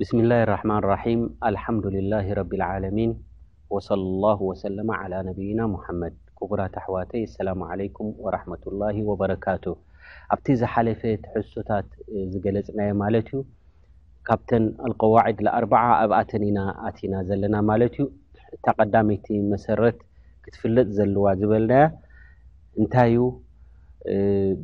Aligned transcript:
ብስምላህ 0.00 0.40
ርሕማን 0.50 0.82
ራሒም 0.90 1.20
አልሓምዱልላ 1.48 2.12
ረቢ 2.38 2.50
ልዓለሚን 2.60 3.12
ወለ 3.74 3.96
ላ 4.24 4.34
ወሰለማ 4.48 4.90
ነብይና 5.28 5.60
ሙሓመድ 5.72 6.14
ክቡራት 6.38 6.74
ኣሕዋተይ 6.80 7.22
ኣሰላሙ 7.28 7.58
ዓለይኩም 7.72 8.10
ወራሕመትላ 8.24 8.82
ወበረካት 9.08 9.64
ኣብቲ 10.36 10.46
ዝሓለፈ 10.60 11.00
ሕሶታት 11.34 11.88
ዝገለፅናዮ 12.34 12.92
ማለት 13.02 13.28
እዩ 13.32 13.40
ካብተን 14.28 14.64
ኣልቀዋዒድ 14.88 15.40
ንኣርበዓ 15.48 15.82
ኣብኣተን 16.04 16.44
ኢና 16.50 16.58
ኣትኢና 16.90 17.14
ዘለና 17.30 17.56
ማለት 17.72 17.96
እዩ 17.98 18.06
እታ 18.58 18.66
ቀዳሚይቲ 18.78 19.26
መሰረት 19.54 19.98
ክትፍለጥ 20.46 20.88
ዘለዋ 21.00 21.26
ዝበልናያ 21.42 21.84
እንታይ 22.80 23.10
እዩ 23.16 23.22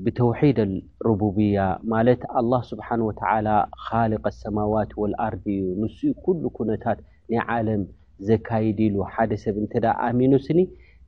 ብተውሒድ 0.04 0.58
ኣልረቡብያ 0.64 1.58
ማለት 1.92 2.20
ኣላ 2.40 2.52
ስብሓን 2.68 3.00
ወተዓላ 3.08 3.48
ካልቅ 3.86 4.22
ኣሰማዋት 4.30 4.90
ወልኣርቢ 5.02 5.44
እዩ 5.56 5.66
ንስኡ 5.82 6.12
ኩሉ 6.24 6.42
ኩነታት 6.56 6.98
ናይ 7.32 7.40
ዓለም 7.56 7.82
ዘካይዲ 8.28 8.78
ኢሉ 8.88 8.96
ሓደ 9.14 9.30
ሰብ 9.44 9.54
እንትደ 9.62 9.84
ኣሚኑ 10.06 10.32
ስኒ 10.46 10.60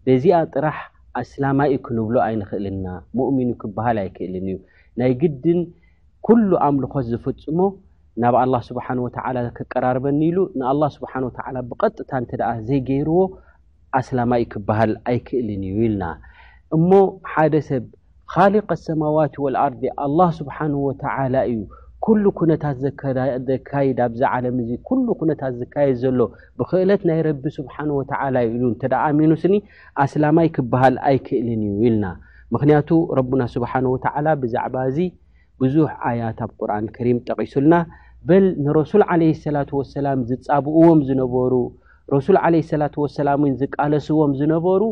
በዚኣ 0.07 0.39
ጥራሕ 0.55 0.79
ኣስላማኡ 1.23 1.73
ክንብሎ 1.87 2.17
ኣይንክእልና 2.29 2.87
ሙእሚኑ 3.19 3.51
ክበሃል 3.65 3.99
ኣይክእልን 4.05 4.47
እዩ 4.53 4.59
ናይ 5.01 5.13
ግድን 5.23 5.61
ኩሉ 6.29 6.51
ኣምልኮት 6.67 7.05
ዝፍፅሞ 7.13 7.59
ናብ 8.23 8.35
ኣላ 8.45 8.55
ስብሓን 8.69 8.99
ወተዓላ 9.07 9.39
ክቀራርበኒ 9.59 10.21
ኢሉ 10.31 10.39
ንኣላ 10.61 10.83
ስብሓን 10.97 11.25
ወተዓላ 11.29 11.57
ብቀጥታ 11.71 12.11
እንተደኣ 12.23 12.51
ዘይገይርዎ 12.69 13.19
ኣስላማኡ 14.01 14.43
ክበሃል 14.53 14.93
ኣይክእልን 15.11 15.63
እዩ 15.71 15.77
ኢልና 15.89 16.05
እሞ 16.77 16.91
ሓደ 17.33 17.55
ሰብ 17.71 17.85
ካሊቅ 18.33 18.65
ኣሰማዋት 18.75 19.35
ወልኣርዲ 19.43 19.83
ኣላህ 20.05 20.29
ስብሓን 20.39 20.73
ወተዓላ 20.87 21.35
እዩ 21.51 21.59
ኩሉ 22.05 22.25
ኩነታት 22.39 22.77
ዘካይድ 23.49 23.99
ኣብዚ 24.07 24.21
ዓለም 24.35 24.57
እዚ 24.63 24.71
ኩሉ 24.89 25.07
ኩነታት 25.21 25.53
ዘካየድ 25.61 25.97
ዘሎ 26.03 26.19
ብክእለት 26.59 27.03
ናይ 27.09 27.21
ረቢ 27.29 27.45
ስብሓነ 27.59 27.89
ወተዓላ 28.01 28.35
ዩ 28.47 28.51
ኢሉ 28.57 28.65
እንተዳ 28.73 28.93
ኣሚኑ 29.09 29.31
ስኒ 29.43 29.55
ኣስላማይ 30.05 30.49
ክበሃል 30.57 30.97
ኣይክእልን 31.11 31.63
እዩ 31.69 31.79
ኢልና 31.89 32.07
ምክንያቱ 32.55 32.91
ረቡና 33.19 33.43
ስብሓን 33.55 33.87
ወተዓላ 33.95 34.27
ብዛዕባ 34.43 34.75
እዚ 34.91 34.99
ብዙሕ 35.63 35.89
ኣያት 36.11 36.41
ኣብ 36.47 36.51
ቁርኣንከሪም 36.61 37.19
ጠቒሱልና 37.29 37.75
በል 38.29 38.47
ንረሱል 38.67 39.03
ዓለ 39.13 39.23
ሰላት 39.47 39.71
ወሰላም 39.81 40.21
ዝጻብእዎም 40.31 41.01
ዝነበሩ 41.11 41.53
ረሱል 42.17 42.39
ዓለ 42.47 42.55
ሰላት 42.73 42.95
ወሰላም 43.05 43.41
እወን 43.45 43.55
ዝቃለስዎም 43.63 44.33
ዝነበሩ 44.41 44.83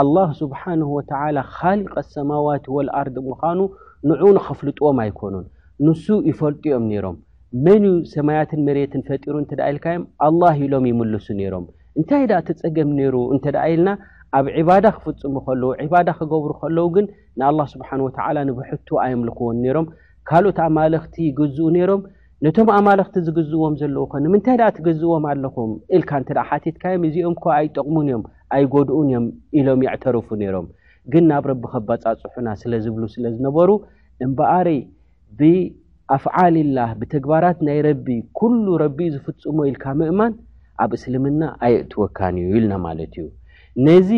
ኣላህ 0.00 0.28
ስብሓንሁ 0.40 0.88
ወተዓላ 0.96 1.36
ካሊቀ 1.58 1.92
ኣሰማዋት 2.04 2.64
ወልኣርድ 2.76 3.16
ምዃኑ 3.28 3.60
ንዑኡ 4.08 4.30
ንከፍልጥዎም 4.38 4.98
ኣይኮኑን 5.04 5.44
ንሱ 5.86 6.04
ይፈልጡ 6.30 6.62
ዮም 6.72 6.84
ነይሮም 6.90 7.16
መን 7.66 7.84
ሰማያትን 8.14 8.60
መሬትን 8.66 9.02
ፈጢሩ 9.08 9.34
እንተደ 9.42 9.60
ኢልካዮም 9.72 10.04
ኣላህ 10.26 10.58
ኢሎም 10.66 10.84
ይምልሱ 10.90 11.26
ነይሮም 11.40 11.64
እንታይ 12.00 12.24
ደኣ 12.30 12.40
ተፀገም 12.48 12.90
ነይሩ 12.98 13.14
እንተ 13.34 13.44
ደኣ 13.56 13.64
ኢልና 13.74 13.90
ኣብ 14.38 14.46
ዕባዳ 14.62 14.86
ክፍፅሙ 14.96 15.34
ከለዉ 15.46 15.70
ዕባዳ 15.84 16.08
ክገብሩ 16.18 16.50
ከለዉ 16.62 16.86
ግን 16.96 17.06
ንኣላ 17.40 17.60
ስብሓን 17.74 18.00
ወተዓላ 18.06 18.36
ንብሕቱ 18.48 18.88
ኣየምልኽዎን 19.04 19.56
ነይሮም 19.64 19.86
ካልኦት 20.30 20.58
ኣማለኽቲ 20.68 21.14
ይገዝኡ 21.30 21.66
ነይሮም 21.76 22.02
ነቶም 22.44 22.68
ኣማለኽቲ 22.78 23.14
ዝግዝእዎም 23.26 23.74
ዘለዉ 23.80 24.02
ኸ 24.12 24.18
ንምንታይ 24.24 24.56
ደኣ 24.60 24.68
ትገዝእዎም 24.78 25.24
ኣለኹም 25.30 25.70
ኢልካ 25.96 26.10
እንተ 26.20 26.30
ደኣ 26.38 26.42
ሓቲትካዮም 26.52 27.04
እዚኦም 27.08 27.34
ከ 27.42 27.46
ኣይጠቕሙን 27.58 28.06
እዮም 28.10 28.24
ኣይ 28.54 28.64
ጎድኡን 28.72 29.06
እዮም 29.10 29.24
ኢሎም 29.58 29.80
ይዕተርፉ 29.86 30.28
ነይሮም 30.42 30.66
ግን 31.12 31.24
ናብ 31.30 31.44
ረቢ 31.50 31.62
ከባፃፅሑና 31.72 32.48
ስለ 32.62 32.72
ዝብሉ 32.84 33.02
ስለዝነበሩ 33.16 33.70
እምበኣረይ 34.24 34.78
ብኣፍዓል 35.38 36.56
ላህ 36.78 36.90
ብተግባራት 37.00 37.58
ናይ 37.68 37.78
ረቢ 37.88 38.06
ኩሉ 38.38 38.66
ረቢ 38.84 38.98
ዝፍፅሞ 39.14 39.58
ኢልካ 39.70 39.84
ምእማን 40.00 40.34
ኣብ 40.84 40.90
እስልምና 40.98 41.42
ኣየእትወካን 41.66 42.36
እዩ 42.42 42.48
ኢልና 42.58 42.74
ማለት 42.86 43.14
እዩ 43.20 43.28
ነዚ 43.86 44.10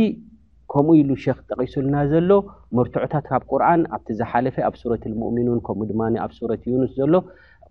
ከምኡ 0.72 0.94
ኢሉ 1.00 1.10
ሸክ 1.24 1.38
ጠቂሱልና 1.50 1.96
ዘሎ 2.12 2.30
ምርትዑታት 2.78 3.24
ካብ 3.30 3.42
ቁርኣን 3.50 3.82
ኣብቲ 3.96 4.08
ዝሓለፈ 4.18 4.56
ኣብ 4.68 4.74
ሱረት 4.80 5.04
ልሙእሚኑን 5.12 5.60
ከምኡ 5.66 5.86
ድማ 5.90 6.02
ኣብ 6.24 6.32
ሱረት 6.38 6.62
ዩኑስ 6.72 6.90
ዘሎ 7.00 7.14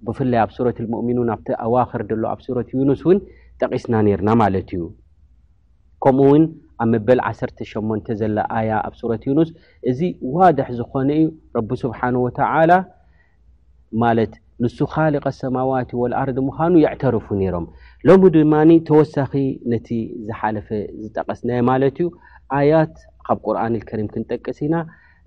ብፍላይ 0.08 0.40
ኣብ 0.46 0.52
ሱረት 0.58 0.78
ልሙእሚኑን 0.86 1.30
ኣብቲ 1.36 1.50
ኣዋክር 1.66 2.02
ሎ 2.22 2.24
ኣብ 2.36 2.42
ሱረት 2.48 2.70
ዩኑስ 2.80 3.04
እውን 3.06 3.20
ጠቂስና 3.62 3.94
ነርና 4.08 4.30
ማለት 4.44 4.70
እዩ 4.78 4.82
ከምኡውን 6.04 6.44
ኣብ 6.84 6.88
መበል 6.94 7.20
1ሸን 7.30 8.04
ዘሎ 8.20 8.38
ኣያ 8.58 8.72
ኣብ 8.88 8.94
ሱረት 9.00 9.24
ዩኑስ 9.30 9.50
እዚ 9.90 10.00
ዋድሒ 10.36 10.70
ዝኾነ 10.80 11.10
እዩ 11.20 11.24
ረቢ 11.58 11.70
ስብሓን 11.84 12.16
ወተዓላ 12.26 12.72
ማለት 14.04 14.34
ንሱ 14.64 14.78
ካሊቀ 14.94 15.26
ሰማዋቲ 15.40 15.90
ወልኣርዲ 16.02 16.38
ምዃኑ 16.50 16.74
የዕተርፉ 16.84 17.26
ነይሮም 17.42 17.66
ሎሚ 18.08 18.24
ድማኒ 18.36 18.70
ተወሳኺ 18.90 19.32
ነቲ 19.72 19.88
ዝሓለፈ 20.28 20.68
ዝጠቐስናየ 21.04 21.60
ማለት 21.72 21.98
እዩ 22.02 22.08
ኣያት 22.58 22.94
ካብ 23.26 23.38
ቁርኣን 23.46 23.74
ልከሪም 23.76 24.08
ክንጠቅስ 24.14 24.60
ኢና 24.66 24.76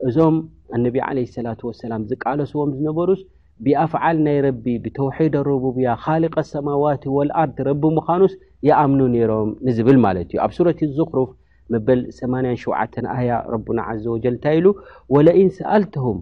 እዞም 0.09 0.37
ኣነቢ 0.77 0.97
ዓለ 1.09 1.19
ሰላት 1.37 1.61
ወሰላም 1.69 2.05
ዝቃለስዎም 2.11 2.71
ዝነበሩስ 2.79 3.23
ብኣፍዓል 3.65 4.17
ናይ 4.27 4.39
ረቢ 4.47 4.65
ብተውሒድ 4.85 5.35
ኣረቡብያ 5.43 5.89
ካሊቀ 6.05 6.37
ኣሰማዋቲ 6.45 7.05
ወልኣርድ 7.17 7.57
ረቢ 7.69 7.83
ምዃኑስ 7.99 8.35
ይኣምኑ 8.69 9.01
ነይሮም 9.15 9.49
ንዝብል 9.67 9.99
ማለት 10.07 10.29
እዩ 10.33 10.39
ኣብ 10.45 10.53
ሱረት 10.57 10.81
ዙኽሩፍ 10.97 11.31
መበል 11.73 12.01
87 12.21 12.99
ኣያ 13.17 13.31
ረቡና 13.53 13.81
ዘ 14.03 14.07
ወጀል 14.15 14.35
እንታይ 14.37 14.57
ኢሉ 14.61 14.67
ወለኢን 15.15 15.51
ሰአልተሁም 15.59 16.19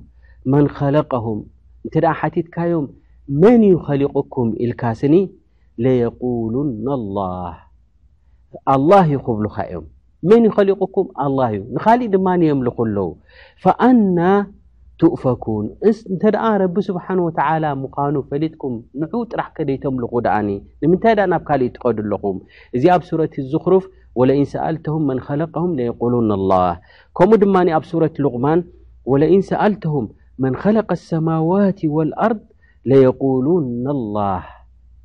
መን 0.53 0.67
ኸለቀሁም 0.77 1.39
እንተ 1.85 1.95
ደኣ 2.05 2.13
ሓቲትካዮም 2.21 2.87
መን 3.43 3.63
ይኸሊቁኩም 3.73 4.49
ኢልካስኒ 4.65 5.15
ለየقሉና 5.85 6.87
ኣላህ 6.99 7.57
ኣላህ 8.75 9.07
ይ 9.15 9.19
ክብሉካ 9.27 9.57
እዮም 9.71 9.87
መን 10.31 10.43
ይኸሊቁኩም 10.51 11.07
ኣላህ 11.25 11.51
እዩ 11.57 11.63
ንኻሊእ 11.77 12.11
ድማንዮም 12.15 12.61
ዝኽለዉ 12.67 13.09
ኣና 13.89 14.19
ትፈኩን 15.01 15.65
እንተደኣ 15.89 16.45
ረቢ 16.63 16.77
ስብሓን 16.89 17.19
ወተዓላ 17.27 17.65
ምኳኑ 17.83 18.15
ፈሊጥኩም 18.31 18.75
ንዑ 19.03 19.13
ጥራሕ 19.33 19.49
ከደይቶምልኹ 19.57 20.13
ደኣኒ 20.27 20.49
ንምንታይ 20.83 21.15
ድኣ 21.19 21.27
ናብ 21.33 21.43
ካሊእ 21.49 21.73
ትኸዱ 21.77 21.97
ኣለኹም 22.05 22.37
እዚ 22.77 22.85
ኣብ 22.97 23.03
ሱረት 23.11 23.35
ዝኽርፍ 23.53 23.85
ወለእን 24.21 24.49
ሰአልተም 24.55 25.03
መን 25.11 25.21
ለቀም 25.41 25.71
ለقሉን 25.81 26.31
ላህ 26.53 26.71
ከምኡ 27.19 27.39
ድማኒ 27.45 27.69
ኣብ 27.79 27.85
ሱረት 27.93 28.15
ልቕማን 28.27 28.61
ወለእን 29.13 29.43
ሰአልተም 29.51 30.07
መን 30.43 30.55
ኸለቀ 30.63 30.91
ሰማዋት 31.11 31.81
ወልኣርض 31.97 32.43
ለየقሉን 32.91 33.65
لላህ 33.87 34.45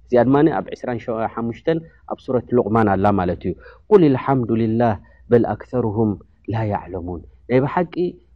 እዚኣ 0.05 0.21
ድማ 0.27 0.35
ኣብ 0.61 0.65
25 0.79 1.71
ኣብ 2.13 2.17
ሱረት 2.25 2.47
ሉቕማን 2.57 2.87
ኣላ 2.95 3.05
ማለት 3.19 3.41
እዩ 3.49 3.53
ቁል 3.89 4.01
ልሓምዱ 4.15 4.49
ልላህ 4.63 4.95
በል 5.31 5.45
ኣክርም 5.53 6.11
ላ 6.53 6.63
ያዕለሙን 6.73 7.21
ናይ 7.51 7.59
ብሓቂ 7.65 7.93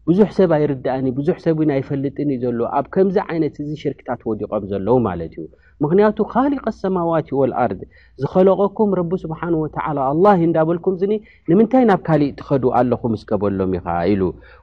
ብዙሕ 0.10 0.30
ሰብ 0.36 0.50
ኣይርዳእኒ 0.58 1.06
ብዙሕ 1.18 1.38
ሰብ 1.46 1.58
ኣይፈልጥኒእ 1.76 2.38
ዘሎ 2.44 2.60
ኣብ 2.78 2.86
ከምዚ 2.94 3.16
ዓይነት 3.32 3.56
እዚ 3.62 3.70
ሽርክታት 3.84 4.22
ወዲቖም 4.30 4.64
ዘለዉ 4.72 4.96
ማለት 5.08 5.34
እዩ 5.42 5.46
ምክንያቱ 5.84 6.18
ኻሊቀ 6.34 6.66
ሰማዋት 6.82 7.28
ወልኣርድ 7.40 7.82
ዝኸለቐኩም 8.22 8.92
ረቢ 9.00 9.12
ስብሓን 9.24 9.56
ወተዓላ 9.64 9.98
ኣላ 10.12 10.26
እንዳበልኩምዝኒ 10.46 11.14
ንምንታይ 11.50 11.84
ናብ 11.90 12.02
ካሊእ 12.08 12.32
ትኸዱ 12.42 12.64
ኣለኹ 12.82 13.02
እስከበሎም 13.18 13.74
ኢኸ 13.80 13.88
ኢሉ 14.14 14.22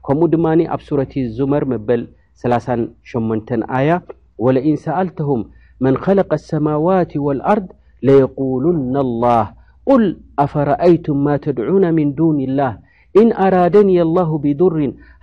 ከምኡ 0.09 0.28
ድማኒ 0.34 0.60
ኣብ 0.77 0.81
ሱረት 0.88 1.12
ዙመር 1.38 1.66
መበል 1.72 2.03
38 2.47 3.53
ኣያ 3.78 3.93
ወለእን 4.47 4.78
ሰአልተሁም 4.87 5.43
መን 5.87 5.97
ኸለቀ 6.05 6.31
ኣሰማዋት 6.41 7.12
ወልኣርድ 7.26 7.69
ለየቁሉና 8.06 8.94
ላህ 9.25 9.47
ቁል 9.91 10.06
ኣፈረአይቱም 10.47 11.21
ማ 11.26 11.37
ተድዑና 11.44 11.84
ምን 11.99 12.09
ዱን 12.21 12.37
ላህ 12.61 12.72
እን 13.21 13.29
ኣራደኒ 13.45 13.91
ኣلላሁ 14.05 14.31
ብضሪ 14.44 14.77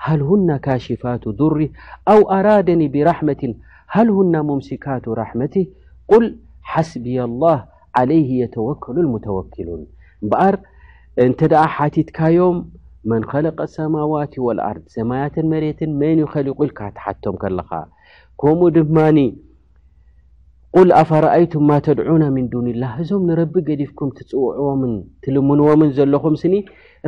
ሃል 0.05 0.21
ሁና 0.27 0.49
ካሽፋት 0.65 1.23
ضሪ 1.41 1.57
ኣው 2.13 2.21
ኣራደኒ 2.37 2.81
ብራሕመትን 2.93 3.53
ሃል 3.95 4.09
ሁና 4.17 4.33
ሙምስካቱ 4.49 5.05
ራሕመት 5.21 5.55
ቁል 6.11 6.25
ሓስቢ 6.73 7.05
لላህ 7.21 7.57
ዓለይህ 8.01 8.29
የተወከሉ 8.41 8.97
ሙተወኪሉን 9.13 9.81
እምበኣር 10.23 10.55
እንተ 11.25 11.39
ደኣ 11.53 11.63
ሓቲትካዮም 11.75 12.57
መን 13.11 13.23
ኸለቀ 13.31 13.59
ሰማዋት 13.75 14.33
ወልኣርድ 14.47 14.83
ዘማያትን 14.95 15.45
መሬትን 15.53 15.91
መን 16.01 16.17
ይኸእል 16.23 16.47
ይቁልካ 16.51 16.79
ትሓትቶም 16.97 17.37
ከለኻ 17.43 17.69
ከምኡ 18.41 18.65
ድማኒ 18.77 19.19
ል 20.87 20.91
ኣፍረኣይቱም 21.01 21.63
ማ 21.69 21.77
ተድዑና 21.85 22.23
ምን 22.35 22.45
ዱንላ 22.51 22.83
እዞም 23.03 23.23
ንረቢ 23.29 23.53
ገዲፍኩም 23.69 24.09
ትፅውዕዎምን 24.17 24.93
ትልምንዎምን 25.23 25.89
ዘለኹም 25.97 26.35
ስኒ 26.41 26.53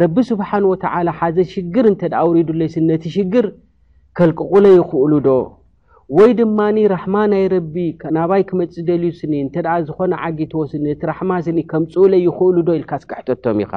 ረቢ 0.01 0.17
ስብሓን 0.29 0.63
ወተዓላ 0.69 1.07
ሓዘ 1.17 1.37
ሽግር 1.53 1.85
እንተኣ 1.89 2.19
ውሪዱሎይ 2.29 2.69
ስኒ 2.75 2.85
ነቲ 2.91 3.03
ሽግር 3.15 3.45
ከልቅቑለ 4.17 4.65
ይኽእሉ 4.77 5.11
ዶ 5.27 5.31
ወይ 6.17 6.31
ድማኒ 6.39 6.77
ራሕማ 6.93 7.15
ናይ 7.31 7.43
ረቢ 7.55 7.75
ናባይ 8.15 8.41
ክመፅ 8.49 8.73
ደልዩ 8.87 9.11
ስኒ 9.19 9.33
እንተኣ 9.45 9.67
ዝኮነ 9.87 10.13
ዓጊቶዎስኒ 10.27 10.81
ነቲ 10.91 11.01
ራሕማ 11.11 11.31
ስኒ 11.47 11.57
ከምፅኡለ 11.71 12.13
ይኽእሉ 12.27 12.55
ዶ 12.69 12.77
ኢልካ 12.79 12.91
ስከሕቶቶም 13.03 13.59
ኢኻ 13.65 13.73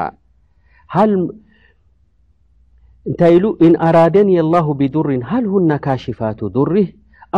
እንታይ 3.10 3.32
ኢሉ 3.38 3.44
ኢንኣራደኒ 3.66 4.30
ላሁ 4.52 4.68
ብዱሪን 4.80 5.20
ሃል 5.30 5.44
ሁና 5.52 5.70
ካሽፋት 5.84 6.40
ሪህ 6.74 6.88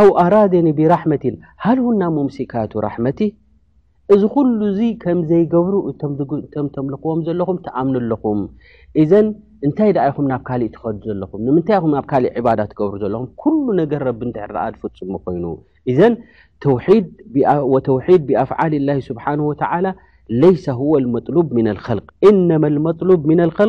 ኣው 0.01 0.09
ኣራደኒ 0.25 0.67
ብራሕመትን 0.79 1.35
ሃል 1.65 1.79
ሁና 1.87 2.03
ሙምሲካቱ 2.17 2.73
ራሕመቲ 2.87 3.21
እዚ 4.15 4.23
ኩሉ 4.35 4.59
እዚ 4.71 4.79
ከምዘይገብሩ 5.01 5.73
እቶም 5.93 6.67
ተምልኽዎም 6.75 7.19
ዘለኹም 7.27 7.57
ተኣምኑ 7.65 7.97
ኣለኹም 8.03 8.39
እዘን 9.03 9.27
እንታይ 9.67 9.91
ደኣ 9.97 10.05
ይኹም 10.11 10.27
ናብ 10.31 10.43
ካሊእ 10.49 10.71
ትኸዱ 10.75 11.03
ዘለኹም 11.11 11.41
ንምንታይ 11.47 11.79
ኹም 11.83 11.91
ናብ 11.97 12.07
ካሊእ 12.11 12.31
ዕባዳ 12.41 12.61
ትገብሩ 12.71 12.99
ዘለኹም 13.05 13.27
ኩሉ 13.43 13.67
ነገር 13.81 14.01
ረቢ 14.09 14.21
ድሕረአ 14.37 14.63
ዝፍፅሙ 14.75 15.13
ኮይኑ 15.25 15.45
እዘን 15.93 16.15
ወተውሒድ 17.75 18.23
ብኣፍዓል 18.29 18.73
ላ 18.91 18.95
ስብሓን 19.09 19.41
ወተዓላ 19.49 19.87
ለይሰ 20.45 20.65
ዋ 20.93 21.01
ልመጥሉብ 21.07 21.47
ምና 21.59 21.69
ልልቅ 21.85 22.07
እነመ 22.31 22.65
መጥሉብ 22.87 23.21
ምና 23.31 23.41
ልልቅ 23.51 23.69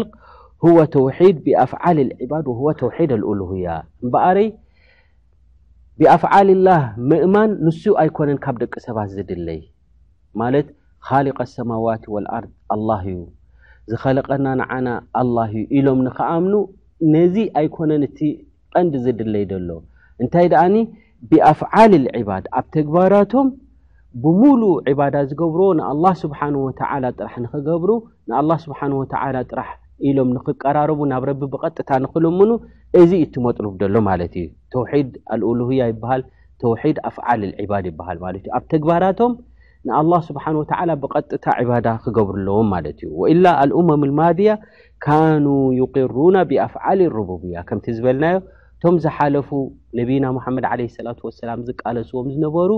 ወ 0.77 0.85
ተውሒድ 0.95 1.38
ብኣፍዓል 1.47 2.00
ልዕባድ 2.12 2.47
ወዋ 2.53 2.65
ተውሒድ 2.83 3.12
ኣልእሉህ 3.18 3.51
እያ 3.59 3.68
እምበኣረይ 4.06 4.47
ብኣፍዓል 6.00 6.50
ላህ 6.69 6.81
ምእማን 7.12 7.51
ንሱ 7.68 7.83
ኣይኮነን 8.03 8.39
ካብ 8.45 8.56
ደቂ 8.63 8.74
ሰባት 8.88 9.12
ዝድለይ 9.18 9.62
ማለት 10.41 10.67
ካሊቀ 11.07 11.37
ኣሰማዋት 11.47 12.03
ወልኣርድ 12.13 12.51
ኣላህ 12.75 13.01
እዩ 13.11 13.21
ዝኸለቐና 13.91 14.45
ንዓና 14.61 14.87
ኣላህ 15.21 15.51
እዩ 15.59 15.63
ኢሎም 15.77 15.99
ንክኣምኑ 16.07 16.55
ነዚ 17.15 17.35
ኣይኮነን 17.59 18.03
እቲ 18.07 18.19
ቀንዲ 18.73 18.93
ዝድለይ 19.05 19.45
ደሎ 19.51 19.69
እንታይ 20.21 20.47
ደኣኒ 20.53 20.75
ብኣፍዓል 21.29 21.93
ልዕባድ 22.05 22.45
ኣብ 22.59 22.65
ተግባራቶም 22.75 23.47
ብሙሉእ 24.23 24.71
ዕባዳ 24.91 25.15
ዝገብሮ 25.29 25.61
ንኣላ 25.79 26.05
ስብሓን 26.21 26.55
ወተዓላ 26.65 27.03
ጥራሕ 27.17 27.33
ንኽገብሩ 27.43 27.89
ንኣላ 28.29 28.51
ስብሓን 28.65 28.93
ወተዓላ 28.99 29.35
ጥራሕ 29.49 29.69
ኢሎም 30.09 30.29
ንክቀራረቡ 30.35 30.99
ናብ 31.11 31.23
ረቢ 31.29 31.41
ብቐጥታ 31.53 31.89
ንኽልምኑ 32.03 32.51
እዚ 33.01 33.11
እትመጥርብ 33.25 33.73
ደሎ 33.81 33.95
ማለት 34.09 34.33
እዩ 34.43 34.47
ተውሒድ 34.75 35.09
ኣልኦሉያ 35.35 35.87
ይበሃል 35.91 36.21
ተውሒድ 36.63 36.97
ኣፍዓል 37.09 37.41
ልዕባድ 37.51 37.85
ይብሃል 37.91 38.17
ማለት 38.25 38.43
እዩኣብ 38.49 38.63
ተግባራቶም 38.73 39.33
ንኣላ 39.87 40.13
ስብሓኑ 40.27 40.53
ወተዓላ 40.61 40.89
ብቀጥታ 41.01 41.45
ዕባዳ 41.61 41.85
ክገብሩ 42.03 42.37
ኣለዎም 42.41 42.67
ማለት 42.73 42.97
እዩ 43.03 43.11
ወኢላ 43.21 43.45
አልእመም 43.63 44.01
ልማድያ 44.09 44.51
ካኑ 45.05 45.45
ዩቅሩና 45.81 46.35
ብኣፍዓል 46.49 46.99
ሩቡብያ 47.17 47.55
ከምቲ 47.67 47.85
ዝበልናዮ 47.97 48.37
እቶም 48.77 48.95
ዝሓለፉ 49.03 49.49
ነብና 49.99 50.25
ሙሓመድ 50.37 50.65
ዓለ 50.71 50.81
ሰላት 50.97 51.19
ወሰላም 51.27 51.61
ዝቃለስዎም 51.67 52.27
ዝነበሩ 52.33 52.71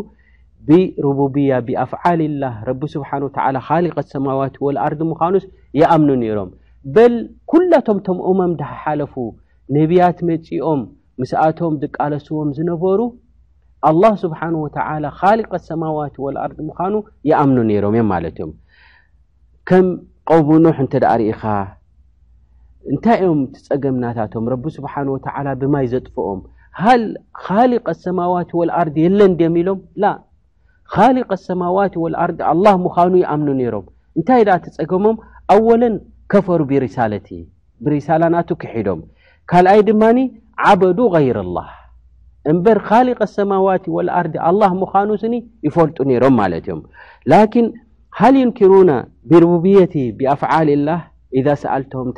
ብሩቡብያ 0.67 1.51
ብኣፍዓል 1.67 2.21
ላህ 2.43 2.53
ረቢ 2.69 2.81
ስብሓነ 2.95 3.21
ወተዓላ 3.29 3.57
ካሊቀት 3.69 4.07
ሰማዋት 4.15 4.55
ወለኣርዲ 4.65 5.01
ምዃኑስ 5.13 5.45
ይኣምኑ 5.79 6.09
ነይሮም 6.23 6.51
በል 6.97 7.15
ኩላቶም 7.53 7.97
ቶም 8.07 8.19
እመም 8.31 8.53
ዳሓለፉ 8.61 9.13
ነብያት 9.77 10.19
መፂኦም 10.29 10.81
ምስኣቶም 11.21 11.73
ዝቃለስዎም 11.81 12.49
ዝነበሩ 12.59 12.99
ኣላህ 13.89 14.13
ስብሓን 14.23 14.55
ወተዓላ 14.63 15.05
ካሊቅ 15.19 15.49
ኣሰማዋት 15.59 16.15
ወልኣርዲ 16.23 16.57
ምዃኑ 16.69 16.93
ይኣምኑ 17.29 17.57
ነይሮም 17.69 17.95
እዮም 17.97 18.07
ማለት 18.13 18.35
እዮም 18.37 18.51
ከም 19.69 19.87
ቆቡ 20.29 20.47
ኖሕ 20.65 20.77
እንተ 20.83 20.93
ደኣርኢኻ 21.03 21.41
እንታይ 22.91 23.21
ኦም 23.29 23.39
ትፀገምናታቶም 23.55 24.45
ረቢ 24.53 24.63
ስብሓን 24.77 25.07
ወተዓላ 25.15 25.47
ብማይ 25.61 25.87
ዘጥፍኦም 25.93 26.39
ካሊቅ 27.45 27.83
ኣሰማዋት 27.93 28.51
ወልኣርድ 28.59 28.95
የለን 29.05 29.33
ድዮም 29.39 29.55
ኢሎም 29.61 29.79
ላ 30.03 30.13
ካሊቅ 30.93 31.27
ኣሰማዋት 31.39 31.93
ወልኣርድ 32.03 32.39
ኣላ 32.51 32.65
ምዃኑ 32.85 33.13
ይኣምኑ 33.23 33.49
ነይሮም 33.59 33.85
እንታይ 34.19 34.43
ዳ 34.49 34.55
ትፀገሞም 34.67 35.17
ኣወለን 35.55 35.95
ከፈሩ 36.33 36.59
ብሪሳለቲ 36.71 37.29
ብሪሳላናቱ 37.87 38.49
ክሒዶም 38.63 38.99
ካልኣይ 39.51 39.79
ድማኒ 39.89 40.17
ዓበዱ 40.69 40.99
ይረኣላህ 41.27 41.69
بر 42.47 42.79
خالق 42.79 43.21
السماوات 43.21 43.89
والأرض 43.89 44.31
الله 44.37 44.73
مانو 44.73 45.15
سن 45.15 45.41
يفልጡ 45.63 46.01
نرم 46.01 46.35
مل 46.37 46.61
يم 46.69 46.83
لكن 47.27 47.73
هل 48.21 48.35
ينكرون 48.35 49.03
برببيت 49.29 49.97
بأفعال 49.97 50.69
الله 50.69 51.03
اذا 51.33 51.53
سأله 51.53 51.85
الم 51.95 52.13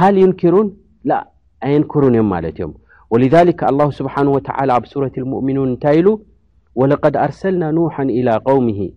ل 0.00 0.02
ينكرون 0.24 0.66
ل 1.04 1.10
ينكرونيم 1.64 2.34
ي 2.34 2.52
ولذلك 3.10 3.64
الله 3.70 3.90
سبحانه 3.90 4.30
وتلى 4.30 4.72
ع 4.72 4.80
سورة 4.92 5.12
المؤمنون 5.18 5.68
እنታይ 5.68 6.00
ل 6.06 6.18
ولقد 6.74 7.16
ارسلنا 7.16 7.70
نوحا 7.70 8.02
إلى 8.02 8.36
قومه 8.36 8.90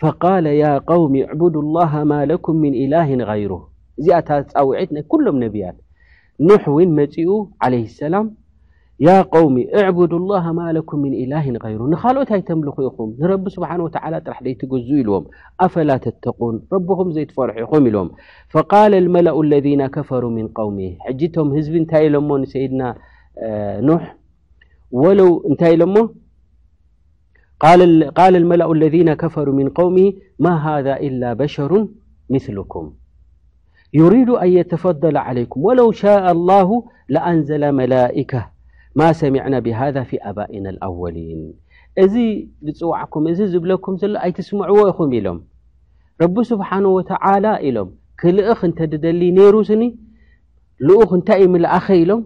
فقال 0.00 0.46
يا 0.46 0.78
قوم 0.78 1.16
اعبد 1.22 1.56
الله 1.56 2.04
ما 2.04 2.26
لكم 2.32 2.56
من 2.56 2.74
اله 2.84 3.14
غر 3.30 3.69
እዚኣ 4.00 4.18
ፃውዒት 4.54 4.90
ናይ 4.96 5.02
كሎም 5.12 5.36
ነብያት 5.44 5.76
نح 6.48 6.62
መፅኡ 7.00 7.28
عله 7.64 7.80
اسላም 7.90 8.26
ያ 9.06 9.10
قوሚ 9.34 9.56
اعبድ 9.80 10.12
الله 10.20 10.44
ማ 10.58 10.58
لኩም 10.78 10.98
من 11.04 11.12
إله 11.22 11.44
غይሩ 11.64 11.80
ንካልኦት 11.92 12.30
ይተምل 12.40 12.68
ኢኹም 12.88 13.08
ንረቢ 13.20 13.44
ስብሓن 13.56 13.80
و 13.86 13.88
ጥራሕ 13.94 14.38
ይ 14.52 14.54
ትገዝኡ 14.60 14.88
ኢልዎም 15.02 15.24
ኣፈلا 15.66 15.96
ተقን 16.24 16.56
ረኹም 16.74 17.08
ዘይፈርሑ 17.16 17.56
ኹም 17.70 17.84
ኢዎም 17.90 18.08
ف 18.52 18.54
ለذ 19.52 19.66
ፈሩ 20.08 20.24
ن 20.38 20.48
قوه 20.58 20.90
ቶም 21.34 21.48
ህዝቢ 21.56 21.74
እታይ 21.86 22.04
ሎሞ 22.14 22.28
ሰይድና 22.54 22.82
እታይ 25.52 25.72
ኢሎሞ 25.78 25.96
ق 28.18 28.20
لመ 28.34 28.50
اለذ 28.72 28.94
كፈرا 29.22 29.52
من 29.58 29.66
قومه 29.78 30.06
ማ 30.44 30.46
هذ 30.66 30.86
إل 31.06 31.20
بشሩ 31.40 31.70
ምثلኩም 32.32 32.86
ይሪዱ 33.98 34.28
ኣን 34.42 34.50
የተፈضለ 34.56 35.16
ዓለይኩም 35.28 35.62
ወለው 35.68 35.88
ሻእ 36.00 36.26
ላሁ 36.48 36.68
ለኣንዘለ 37.14 37.64
መላካ 37.78 38.32
ማ 39.00 39.08
ሰሚዕና 39.20 39.54
ብሃ 39.66 39.80
ፊ 40.10 40.20
ኣባእና 40.30 40.66
ልኣወሊን 40.76 41.40
እዚ 42.02 42.14
ዝፅዋዕኩም 42.66 43.24
እዚ 43.32 43.40
ዝብለኩም 43.52 43.94
ዘሎ 44.02 44.14
ኣይትስምዕዎ 44.26 44.78
ይኹም 44.90 45.10
ኢሎም 45.18 45.38
ረቢ 46.22 46.36
ስብሓን 46.52 46.84
ወተዓላ 46.96 47.46
ኢሎም 47.68 47.88
ክልእኽ 48.20 48.60
እንተድደሊ 48.68 49.22
ነይሩ 49.38 49.54
ስኒ 49.70 49.82
ልኡኽ 50.88 51.10
እንታይ 51.18 51.40
ዩ 51.44 51.50
ምልኣኸ 51.54 51.86
ኢሎም 52.02 52.20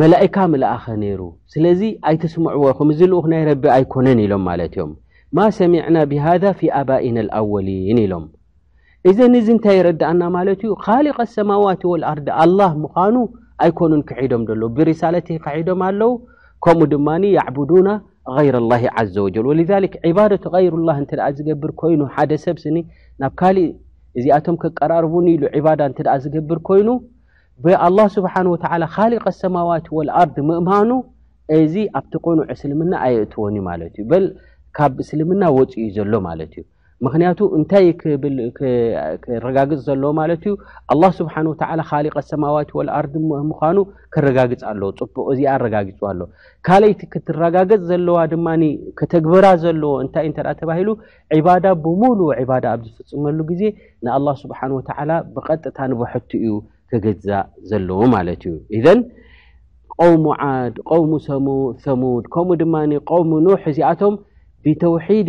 መላእካ 0.00 0.36
መልኣኸ 0.52 0.84
ነይሩ 1.02 1.20
ስለዚ 1.52 1.80
ኣይትስምዕዎ 2.10 2.64
ይኹም 2.72 2.90
እዚ 2.94 3.00
ልኡኽ 3.12 3.26
ናይ 3.34 3.42
ረቢ 3.50 3.64
ኣይኮነን 3.78 4.20
ኢሎም 4.26 4.42
ማለት 4.50 4.72
እዮም 4.76 4.92
ማ 5.36 5.48
ሰሚዕና 5.60 5.96
ብሃذ 6.12 6.44
ፊ 6.60 6.70
ኣባእና 6.80 7.16
ልኣወሊን 7.28 7.98
ኢሎም 8.06 8.24
እዘን 9.10 9.32
እዚ 9.38 9.48
እንታይ 9.54 9.76
የረዳእና 9.78 10.22
ማለት 10.34 10.58
እዩ 10.66 10.72
ካሊቀ 10.82 11.16
ሰማዋት 11.36 11.80
ወልኣርድ 11.92 12.28
ኣልላ 12.42 12.60
ምዃኑ 12.82 13.14
ኣይኮኑን 13.64 14.02
ክሒዶም 14.08 14.42
ዘሎ 14.48 14.62
ብሪሳለት 14.76 15.28
ክሒዶም 15.44 15.80
ኣለው 15.86 16.12
ከምኡ 16.64 16.86
ድማ 16.92 17.08
ያዕቡዱና 17.38 17.88
ይረ 18.46 18.56
ላ 18.70 18.74
ዓዘ 19.00 19.14
ወጀል 19.26 19.44
ወልዛሊክ 19.50 19.94
ዕባደት 20.08 20.44
ይሩላ 20.66 20.88
እንትኣ 21.00 21.24
ዝገብር 21.38 21.70
ኮይኑ 21.80 22.00
ሓደ 22.14 22.30
ሰብ 22.44 22.58
ስኒ 22.64 22.76
ናብ 23.22 23.32
ካሊእ 23.40 23.68
እዚኣቶም 24.18 24.56
ከቀራርቡን 24.64 25.26
ኢሉ 25.34 25.42
ዕባዳ 25.60 25.80
እንትደኣ 25.90 26.14
ዝገብር 26.26 26.60
ኮይኑ 26.68 26.88
ብኣላ 27.64 27.98
ስብሓን 28.16 28.46
ወተዓላ 28.54 28.84
ካሊቀ 28.94 29.24
ሰማዋት 29.42 29.88
ወልኣርድ 29.96 30.36
ምእማኑ 30.50 30.90
እዚ 31.58 31.74
ኣብቲ 31.98 32.12
ኮኑዕ 32.26 32.46
እስልምና 32.56 32.92
ኣየእትዎን 33.06 33.56
እዩ 33.58 33.64
ማለት 33.70 33.92
እዩ 33.98 34.04
በል 34.12 34.26
ካብ 34.78 34.94
እስልምና 35.04 35.42
ወፅዩ 35.58 35.86
ዘሎ 35.96 36.12
ማለት 36.28 36.52
እዩ 36.60 36.64
ምክንያቱ 37.06 37.38
እንታይ 37.58 37.86
ክረጋግፅ 39.22 39.78
ዘለዎ 39.86 40.10
ማለት 40.18 40.42
እዩ 40.46 40.52
ኣላ 40.92 41.04
ስብሓን 41.20 41.46
ወተላ 41.50 41.80
ካሊቀ 41.88 42.14
ሰማዋት 42.32 42.68
ወለኣርዲ 42.78 43.14
ምኳኑ 43.50 43.78
ክረጋግፅ 44.14 44.60
ኣለዉ 44.72 44.90
ፅቡቅ 45.00 45.24
እዚ 45.32 45.40
ኣረጋጊፁ 45.54 45.98
ኣሎ 46.10 46.20
ካልይቲ 46.66 47.00
ክትረጋገፅ 47.14 47.80
ዘለዋ 47.90 48.18
ድማ 48.34 48.46
ከተግብራ 49.00 49.44
ዘለዎ 49.64 49.92
እንታይ 50.04 50.26
እንተዳ 50.30 50.48
ተባሂሉ 50.62 50.90
ዕባዳ 51.40 51.64
ብሙሉ 51.86 52.20
ዕባዳ 52.42 52.64
ኣብ 52.76 52.82
ዝፍፅመሉ 52.88 53.38
ግዜ 53.52 53.62
ንኣላ 54.06 54.28
ስብሓን 54.42 54.74
ወተዓላ 54.78 55.10
ብቀጥታ 55.34 55.78
ንቦሐቲ 55.92 56.30
እዩ 56.42 56.52
ክገዛእ 56.92 57.44
ዘለዎ 57.70 58.00
ማለት 58.16 58.42
እዩ 58.48 58.54
ኢዘን 58.78 59.00
ቆውሙ 60.00 60.26
ዓድ 60.54 60.76
ሙ 61.06 61.12
ሰሙድ 61.30 61.74
ሰሙድ 61.88 62.24
ከምኡ 62.36 62.56
ድማ 62.62 62.74
ቆሚ 63.10 63.30
ኖሕ 63.48 63.62
እዚኣቶም 63.72 64.14
ብተውሒድ 64.66 65.28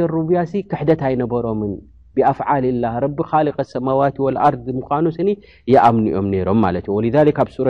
لሩብያሲ 0.00 0.52
ክሕደት 0.70 1.00
ኣይነበሮምን 1.08 1.72
ብኣፍዓል 2.16 2.64
لላه 2.74 2.94
ረቢ 3.04 3.18
ካልق 3.30 3.58
السማዋት 3.64 4.16
ولኣርድ 4.24 4.64
ምዃኑ 4.78 5.04
ስኒ 5.18 5.28
የኣምንኦም 5.72 6.26
ነይሮም 6.34 6.62
ለት 6.74 6.86
እዩ 6.90 6.94
ولذ 6.96 7.16
ኣብ 7.42 7.48
ሱረ 7.56 7.68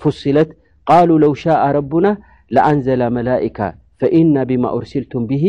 فصለት 0.00 0.50
ቃሉ 0.88 1.10
ለو 1.24 1.32
شاء 1.44 1.62
ረبና 1.78 2.06
لأንዘل 2.54 3.02
መላئካ 3.18 3.58
فእና 4.00 4.36
ብማ 4.50 4.64
أርሲልቱም 4.78 5.22
ብሂ 5.30 5.42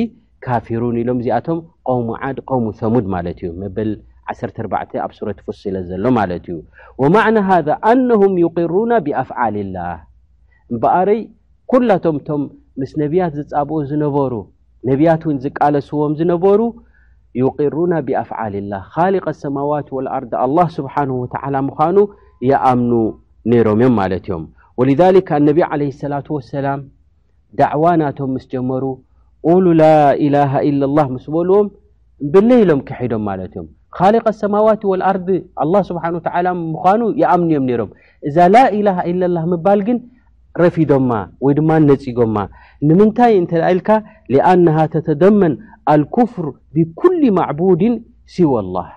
ካፍሩን 0.46 0.96
ኢሎም 1.02 1.18
እዚኣቶም 1.22 1.60
قوሙ 1.90 2.08
ዓድ 2.22 2.38
وم 2.56 2.66
ثሙድ 2.80 3.06
ማለት 3.16 3.38
እዩ 3.44 3.50
መበል 3.64 3.90
14 4.36 4.98
ኣብ 5.06 5.12
ረ 5.28 5.30
فصለት 5.48 5.86
ዘሎ 5.92 6.06
ማለት 6.20 6.44
እዩ 6.52 6.58
وማعنى 7.02 7.42
هذا 7.52 7.74
ኣنهም 7.90 8.34
يقروና 8.46 8.92
ብኣፍعል 9.06 9.56
لላህ 9.66 9.98
በረይ 10.82 11.22
ላቶም 11.90 12.18
ቶ 12.28 12.30
ምስ 12.80 12.92
ነቢያት 13.02 13.34
ዝፃብኦ 13.38 13.78
ዝነበሩ 13.90 14.34
ነቢያት 14.90 15.22
እውን 15.26 15.38
ዝቃለስዎም 15.44 16.14
ዝነበሩ 16.20 16.60
ዩቅሩና 17.42 17.94
ብኣፍዓልላህ 18.08 18.82
ካሊቀ 18.94 19.26
ሰማዋት 19.44 19.88
ወልኣርድ 19.98 20.32
ኣላ 20.46 20.58
ስብሓን 20.78 21.10
ወተዓላ 21.22 21.56
ምኳኑ 21.70 21.98
ይኣምኑ 22.50 22.94
ነይሮም 23.52 23.80
እዮም 23.82 23.94
ማለት 24.02 24.24
እዮም 24.30 24.44
ወሊሊከ 24.80 25.30
ኣነቢ 25.40 25.60
ዓለ 25.70 25.82
ሰላት 26.04 26.28
ወሰላም 26.38 26.80
ዳዕዋ 27.60 27.84
ናቶም 28.02 28.32
ምስ 28.38 28.46
ጀመሩ 28.54 28.84
ቆሉ 29.50 29.66
ላኢላሃ 29.82 30.52
ኢለላ 30.70 31.00
ምስ 31.16 31.26
በልዎም 31.36 31.68
እምብለይ 32.26 32.60
ኢሎም 32.64 32.82
ክሒዶም 32.88 33.24
ማለት 33.30 33.52
እዮም 33.56 33.68
ካልቀ 33.98 34.26
ሰማዋት 34.44 34.82
ወልኣርድ 34.92 35.28
ኣላ 35.66 35.74
ስብሓን 35.90 36.16
ወተዓላ 36.20 36.48
ምኳኑ 36.74 37.02
ይኣምኑ 37.24 37.50
እዮም 37.54 37.66
ነይሮም 37.70 37.92
እዛ 38.30 38.36
ላኢላሃ 38.56 39.00
ኢለ 39.12 39.22
ላ 39.36 39.46
ምባል 39.54 39.80
ግን 39.90 39.98
ረፊዶማ 40.64 41.12
ወይ 41.46 41.54
ድማ 41.60 41.70
ነፂጎማ 41.90 42.38
ንምንታይ 42.88 43.34
እንተኢልካ 43.42 43.90
ሊኣናሃ 44.34 44.78
ተተደመን 44.96 45.54
አልኩፍር 45.94 46.46
ብኩሉ 46.76 47.22
ማዕቡድን 47.38 47.96
ሲዋ 48.34 48.54
ላህ 48.76 48.90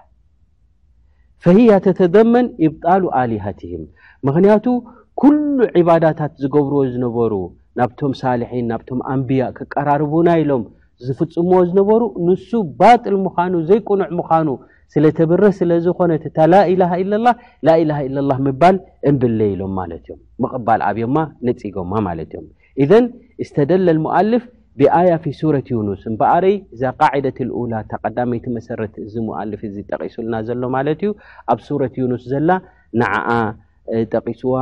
ፈሂያ 1.44 1.72
ተተደመን 1.86 2.46
ኢብጣሉ 2.66 3.02
ኣሊሃትህም 3.20 3.82
ምክንያቱ 4.26 4.66
ኩሉ 5.22 5.56
ዕባዳታት 5.80 6.32
ዝገብርዎ 6.42 6.80
ዝነበሩ 6.92 7.34
ናብቶም 7.78 8.12
ሳልሒን 8.20 8.66
ናብቶም 8.72 9.00
ኣንብያ 9.12 9.44
ክቀራርቡና 9.58 10.28
ኢሎም 10.42 10.62
ዝፍፅምዎ 11.06 11.56
ዝነበሩ 11.70 12.02
ንሱ 12.26 12.50
ባጥል 12.80 13.14
ምዃኑ 13.26 13.54
ዘይቁኑዕ 13.68 14.10
ምዃኑ 14.20 14.48
ስለ 14.92 15.04
ተብርህ 15.18 15.52
ስለዝኮነት 15.60 16.24
እታ 16.28 16.36
ላኢላ 16.54 16.82
ኢለላ 17.02 17.28
ላላ 17.66 17.92
ኢለላ 18.08 18.30
ምባል 18.46 18.76
እምብለኢሎም 19.10 19.72
ማለት 19.80 20.04
እዮም 20.10 20.20
ምቕባል 20.44 20.80
ኣብዮማ 20.90 21.16
ነፂጎማ 21.48 21.92
ማለት 22.08 22.30
እዮም 22.34 22.46
እዘን 22.84 23.04
ዝተደለል 23.46 23.98
ሙኣልፍ 24.04 24.42
ብኣያ 24.80 25.10
ፊ 25.24 25.32
ሱረት 25.40 25.66
ዩኑስ 25.74 26.00
እምበኣረይ 26.10 26.54
እዛ 26.74 26.82
ቃዕደት 27.00 27.36
ልኡላ 27.48 27.74
ተቀዳመይቲ 27.92 28.46
መሰረት 28.56 28.94
እዚ 29.04 29.14
ሙኣልፍ 29.26 29.60
እዚ 29.68 29.76
ጠቂሱልና 29.90 30.34
ዘሎ 30.48 30.62
ማለት 30.76 31.00
እዩ 31.06 31.10
ኣብ 31.52 31.58
ሱረት 31.68 31.94
ዩኑስ 32.02 32.24
ዘላ 32.32 32.50
ንዓዓ 33.02 33.30
ጠቂስዋ 34.14 34.56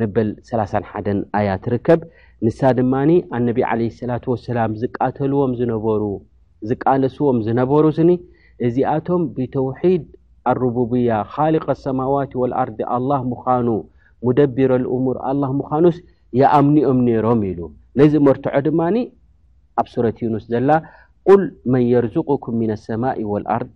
መበል 0.00 0.28
31 0.50 1.08
ኣያት 1.38 1.60
ትርከብ 1.64 2.00
ንሳ 2.44 2.60
ድማ 2.78 2.92
ኣነቢ 3.36 3.58
ዓለ 3.70 3.80
ሰላ 4.00 4.12
ወሰላም 4.32 4.70
ዝቃተልዎም 4.82 5.52
ዝነበሩ 5.60 6.02
ዝቃነስዎም 6.70 7.38
ዝነበሩ 7.46 7.84
ስኒ 7.98 8.10
እዚአቶም 8.66 9.22
بተوحيድ 9.36 10.02
الرببية 10.52 11.16
ካلق 11.34 11.66
السمዋات 11.76 12.32
والኣርض 12.40 12.78
አلله 12.96 13.20
مኑ 13.32 13.68
مደبረ 14.26 14.70
الاموር 14.82 15.16
አلله 15.30 15.50
مዃኑስ 15.60 15.96
يأምنኦም 16.40 16.98
ነይሮም 17.08 17.40
ኢሉ 17.50 17.60
ነዚ 17.98 18.12
መርትዖ 18.26 18.54
ድማ 18.66 18.80
ኣብ 19.80 19.86
صوረة 19.94 20.16
ዩኑስ 20.26 20.44
ዘላ 20.52 20.70
قل 21.28 21.42
مን 21.72 21.82
يرزقኩም 21.94 22.54
من 22.62 22.70
السماء 22.78 23.18
والأርض 23.32 23.72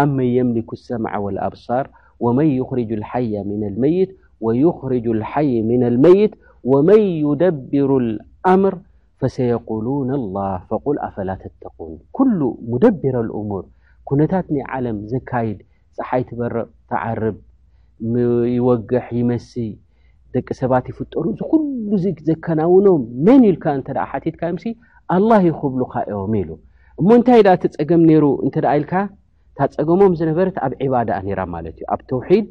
ኣብ 0.00 0.08
مን 0.18 0.28
يملك 0.38 0.68
الሰمع 0.78 1.12
والأبصاር 1.24 1.84
ومን 2.24 2.48
يخرج 2.60 2.90
الحي 3.00 3.32
من 3.50 3.60
الميት 3.70 4.10
ويخرج 4.46 5.04
الحይ 5.16 5.50
من 5.70 5.82
الመيት 5.90 6.32
ومن 6.72 7.00
يدبሩ 7.26 7.88
الأምር 8.04 8.74
فسيقولون 9.20 10.10
الله 10.20 10.54
فقل 10.70 10.94
አفلا 11.06 11.34
تተقون 11.44 11.92
كل 12.18 12.38
مدبر 12.72 13.14
الأموር 13.26 13.64
ኩነታት 14.10 14.46
ናይ 14.56 14.64
ዓለም 14.76 14.98
ዘካይድ 15.12 15.58
ፀሓይ 15.96 16.22
ትበርቕ 16.28 16.66
ተዓርብ 16.90 17.36
ይወግሕ 18.56 19.06
ይመስእ 19.20 19.70
ደቂ 20.34 20.48
ሰባት 20.60 20.86
ይፍጠሩ 20.92 21.24
እዚ 21.32 21.40
ኩሉ 21.52 21.90
ዚ 22.04 22.06
ዘከናውኖም 22.28 23.02
መን 23.26 23.44
ኢልካ 23.50 23.64
እንተደ 23.78 23.98
ሓቲትካ 24.10 24.40
ዮምሲ 24.52 24.66
ኣልላ 25.16 25.32
ይኽብሉካ 25.48 25.94
እም 26.14 26.34
ኢሉ 26.42 26.50
እሞ 27.00 27.08
እንታይ 27.18 27.42
ዳኣ 27.46 27.54
እተፀገም 27.58 28.02
ነይሩ 28.10 28.24
እንተደኣ 28.46 28.72
ኢልካ 28.80 28.94
ታ 29.58 29.68
ፀገሞም 29.76 30.12
ዝነበረት 30.18 30.56
ኣብ 30.66 30.72
ዕባዳ 30.86 31.10
ነይራ 31.26 31.40
ማለት 31.56 31.76
እዩ 31.78 31.86
ኣብ 31.94 32.00
ተውሒድ 32.10 32.48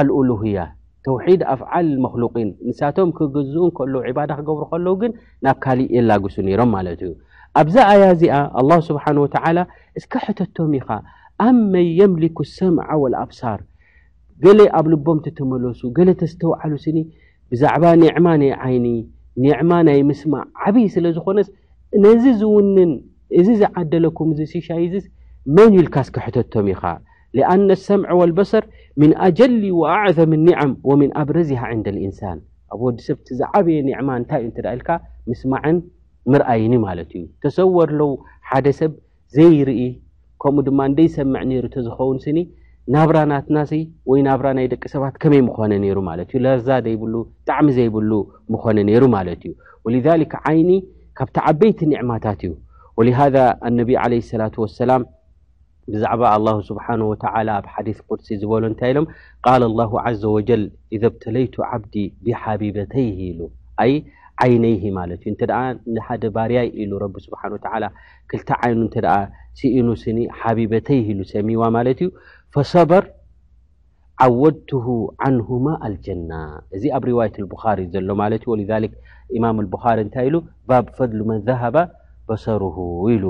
ኣልኦሉህያ 0.00 0.58
ተውሒድ 1.06 1.42
ኣፍዓል 1.54 1.88
መክሉቂን 2.04 2.48
ንሳቶም 2.68 3.10
ክገዝኡ 3.18 3.64
ከሎዉ 3.78 3.96
ዕባዳ 4.10 4.30
ክገብሩ 4.40 4.62
ከለዉ 4.72 4.94
ግን 5.02 5.12
ናብ 5.46 5.58
ካሊእ 5.64 5.90
የላግሱ 5.96 6.36
ነይሮም 6.48 6.70
ማለት 6.78 7.00
እዩ 7.06 7.12
ኣብዛ 7.60 7.76
ኣያ 7.92 8.02
እዚኣ 8.14 8.34
ኣላሁ 8.58 8.80
ስብሓን 8.88 9.16
ወተዓላ 9.22 9.58
እስከ 9.98 10.12
ሕተቶም 10.24 10.72
ኢኻ 10.78 10.88
ኣብ 11.46 11.56
መይ 11.72 11.86
የምሊኩ 12.00 12.38
ሰምዐ 12.56 12.86
ወልኣብሳር 13.02 13.60
ገሌ 14.44 14.60
ኣብ 14.78 14.86
ልቦም 14.92 15.18
ትተመለሱ 15.24 15.80
ገሌ 15.96 16.08
ተስተውዓሉ 16.20 16.72
ስኒ 16.84 16.98
ብዛዕባ 17.52 17.84
ኒዕማ 18.04 18.26
ነይ 18.42 18.52
ዓይኒ 18.64 18.86
ኒዕማ 19.44 19.70
ናይ 19.88 20.00
ምስማ 20.10 20.34
ዓብዪ 20.66 20.86
ስለ 20.94 21.04
ዝኾነስ 21.16 21.48
ነዚ 22.04 22.24
ዝውንን 22.40 22.92
እዚ 23.40 23.48
ዝዓደለኩምዚሲሻይዝስ 23.62 25.04
መን 25.56 25.70
ዩልካ 25.78 25.96
እስከ 26.06 26.16
ሕተቶም 26.26 26.66
ኢኻ 26.74 26.82
ሊኣነ 27.36 27.70
ሰምዕ 27.88 28.10
ወልበሰር 28.20 28.64
ምን 29.00 29.10
ኣጀሊ 29.26 29.60
ወኣዕዘም 29.80 30.32
ኒዓም 30.46 30.70
ወምን 30.90 31.10
ኣብረዝሃ 31.20 31.60
ዕንዳ 31.74 31.86
ልእንሳን 31.96 32.38
ኣብ 32.74 32.80
ወዲ 32.86 32.98
ሰብቲ 33.08 33.26
ዝዓበየ 33.40 33.78
ኒዕማ 33.88 34.08
እንታይ 34.20 34.40
እዩ 34.42 34.48
እንትዳእ 34.50 34.74
ኢልካ 34.78 34.90
ምስማዐን 35.30 35.76
ምርኣይኒ 36.32 36.72
ማለት 36.86 37.10
እዩ 37.18 37.24
ተሰወርለዉ 37.42 38.10
ሓደ 38.50 38.66
ሰብ 38.78 38.92
ዘይርኢ 39.36 39.82
ከምኡ 40.42 40.64
ድማ 40.66 40.80
እንደይሰምዕ 40.90 41.42
ነይሩ 41.50 41.64
እቲ 41.70 41.76
ዝኸውን 41.86 42.18
ስኒ 42.24 42.38
ናብራናትናሰይ 42.94 43.82
ወይ 44.10 44.20
ናብራ 44.28 44.46
ናይ 44.58 44.66
ደቂ 44.72 44.82
ሰባት 44.94 45.14
ከመይ 45.22 45.40
ምኮነ 45.48 45.72
ነይሩ 45.84 45.96
ማለት 46.10 46.28
እዩ 46.36 46.40
ዛ 46.66 46.70
ዘይብሉ 46.86 47.14
ብጣዕሚ 47.30 47.66
ዘይብሉ 47.78 48.10
ምኮነ 48.52 48.76
ነይሩ 48.88 49.02
ማለት 49.16 49.40
እዩ 49.48 49.52
ወልሊክ 49.86 50.34
ዓይኒ 50.48 50.70
ካብቲ 51.18 51.36
ዓበይቲ 51.50 51.80
ኒዕማታት 51.92 52.40
እዩ 52.48 52.52
ወሊሃ 53.00 53.18
ኣነብዪ 53.68 53.90
ዓለ 54.02 54.12
ሰላ 54.32 54.42
ወሰላም 54.64 55.02
ብዛዕባ 55.92 56.22
ኣላሁ 56.36 56.56
ስብሓን 56.68 57.02
ወተዓላ 57.10 57.48
ኣብ 57.58 57.66
ሓዲ 57.74 57.88
ቅድሲ 58.08 58.28
ዝበሎ 58.40 58.62
እንታይ 58.70 58.90
ኢሎም 58.92 59.06
ቃል 59.46 59.62
ላሁ 59.80 59.92
ዘ 60.22 60.32
ወጀል 60.36 60.62
ኢዘ 60.96 61.02
ብተለይቱ 61.14 61.54
ዓብዲ 61.74 61.94
ብሓቢበተ 62.24 62.92
ይሂሉ 63.10 63.38
ዓይነይ 64.44 64.82
ማለት 64.98 65.20
እዩ 65.28 65.34
እተ 65.36 65.42
ንሓደ 65.94 66.22
ባርያይ 66.36 66.68
ኢሉ 66.82 66.90
ረቢ 67.04 67.14
ስብሓን 67.26 67.52
ወ 67.54 67.58
ክልተ 68.30 68.48
ዓይኑ 68.64 68.80
እተ 68.88 68.96
ስኢኑ 69.60 69.86
ስኒ 70.02 70.18
ሓቢበተይ 70.40 71.00
ኢሉ 71.12 71.20
ሰሚዋ 71.34 71.60
ማለት 71.76 71.98
እዩ 72.04 72.10
ፈሰበር 72.56 73.04
ዓወድትሁ 74.24 74.86
ዓንሁማ 75.26 75.66
አልጀና 75.86 76.30
እዚ 76.76 76.84
ኣብ 76.96 77.04
ሪዋት 77.10 77.36
ብኻሪ 77.52 77.78
ዘሎ 77.94 78.08
ማለት 78.22 78.44
ዩ 78.48 78.54
ወ 78.54 78.58
ኢማም 79.36 79.58
ብኻሪ 79.74 79.98
እንታይ 80.06 80.26
ኢሉ 80.28 80.36
ባብ 80.68 80.86
ፈድሉ 80.96 81.18
መንዛሃባ 81.30 81.76
በሰርሁ 82.28 82.76
ኢሉ 83.14 83.24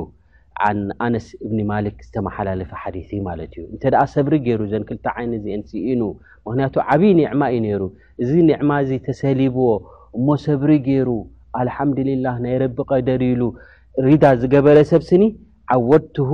ዓን 0.66 0.78
ኣነስ 1.06 1.26
እብኒ 1.44 1.58
ማሊክ 1.70 1.98
ዝተመሓላለፈ 2.06 2.70
ሓዲ 2.82 2.96
ማለት 3.28 3.52
እዩ 3.58 3.64
እንተ 3.74 3.82
ሰብሪ 4.14 4.32
ገይሩ 4.46 4.60
ዘን 4.72 4.84
ክልተ 4.88 5.06
ዓይኑ 5.18 5.30
እዚአን 5.40 5.62
ሲኢኑ 5.70 6.02
ምክንያቱ 6.46 6.74
ዓብይ 6.94 7.12
ኒዕማ 7.20 7.42
እዩ 7.54 7.60
ነይሩ 7.66 7.82
እዚ 8.22 8.30
ኒዕማ 8.48 8.70
እዚ 8.86 8.90
ተሰሊብዎ 9.08 9.66
እሞ 10.18 10.28
ሰብሪ 10.46 10.70
ገይሩ 10.86 11.08
አልሓምድሊላህ 11.60 12.34
ናይ 12.44 12.54
ረቢ 12.62 12.78
ቀደር 12.92 13.22
ኢሉ 13.32 13.42
ሪዳ 14.06 14.24
ዝገበረ 14.40 14.78
ሰብስኒ 14.92 15.22
ዓወድትሁ 15.74 16.30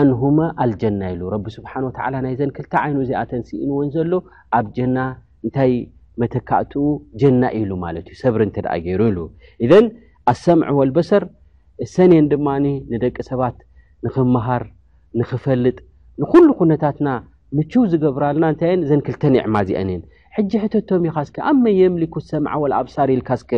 ዓንሁመ 0.00 0.38
ኣልጀና 0.64 1.00
ኢሉ 1.14 1.22
ረቢ 1.34 1.46
ስብሓን 1.56 1.84
ወተዓላ 1.88 2.14
ናይ 2.26 2.34
ዘን 2.40 2.50
ክልተ 2.56 2.72
ዓይኑ 2.82 2.96
እዚኣተንስኢን 3.04 3.70
ወን 3.78 3.88
ዘሎ 3.94 4.12
ኣብ 4.58 4.66
ጀና 4.76 4.96
እንታይ 5.46 5.72
መተካእትኡ 6.22 6.84
ጀና 7.20 7.42
ኢሉ 7.60 7.70
ማለት 7.84 8.06
እዩ 8.12 8.16
ሰብሪ 8.24 8.40
እንተ 8.48 8.56
ደኣ 8.66 8.74
ገይሩ 8.86 9.00
ኢሉ 9.10 9.18
እዘን 9.64 9.86
ኣሰምዕ 10.32 10.70
ወልበሰር 10.80 11.24
እሰንን 11.86 12.24
ድማኒ 12.32 12.66
ንደቂ 12.92 13.16
ሰባት 13.30 13.56
ንክምሃር 14.04 14.64
ንኽፈልጥ 15.20 15.76
ንኩሉ 16.22 16.48
ኩነታትና 16.60 17.08
ምችው 17.58 17.82
ዝገብርልና 17.92 18.44
እንታይእየን 18.52 18.82
ዘን 18.88 19.00
ክልተ 19.06 19.22
ኒዕማ 19.36 19.56
እዚአን 19.64 19.88
የን 19.94 20.02
ሕጂ 20.40 20.52
ሕተቶም 20.64 21.02
ኢካ 21.08 21.16
እስከ 21.24 21.36
ኣብ 21.48 21.56
መየ 21.64 21.80
ምሊኩ 21.94 22.16
ሰምዓ 22.30 22.50
ወላ 22.62 22.72
ኣብሳር 22.82 23.08
ኢልካ 23.14 23.30
ስከ 23.40 23.50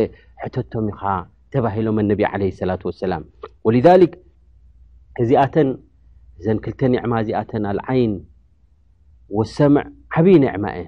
ሕተቶም 0.43 0.85
ኢኻ 0.93 1.01
ተባሂሎም 1.53 1.97
ኣነቢ 2.03 2.21
ለ 2.41 2.49
ሰላ 2.59 2.71
ወሰላም 2.87 3.23
ወልልክ 3.67 4.13
እዚኣተን 5.23 5.69
እዘን 6.39 6.57
ክልተ 6.63 6.79
ኒዕማ 6.95 7.13
እዚኣተን 7.23 7.63
አልዓይን 7.71 8.13
ወሰምዕ 9.37 9.83
ዓብዪ 10.17 10.33
ኒዕማ 10.45 10.65
እን 10.81 10.87